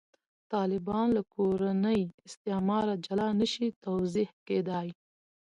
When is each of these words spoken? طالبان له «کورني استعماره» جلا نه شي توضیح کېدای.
طالبان 0.53 1.07
له 1.17 1.21
«کورني 1.33 1.99
استعماره» 2.27 2.93
جلا 3.05 3.29
نه 3.39 3.45
شي 3.53 3.67
توضیح 3.85 4.29
کېدای. 4.47 4.87